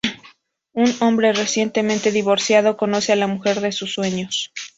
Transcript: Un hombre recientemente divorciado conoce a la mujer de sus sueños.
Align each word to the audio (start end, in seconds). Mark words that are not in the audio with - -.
Un 0.73 0.95
hombre 1.01 1.31
recientemente 1.31 2.11
divorciado 2.11 2.75
conoce 2.75 3.11
a 3.11 3.15
la 3.15 3.27
mujer 3.27 3.59
de 3.61 3.71
sus 3.71 3.93
sueños. 3.93 4.51